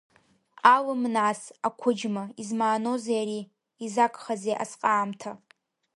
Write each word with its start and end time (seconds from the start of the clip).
Алым 0.75 1.01
нас, 1.15 1.41
Ақәыџьма, 1.67 2.23
измааноузеи 2.41 3.19
ари, 3.21 3.41
изагхазеи 3.85 4.59
асҟаамҭа? 4.63 5.31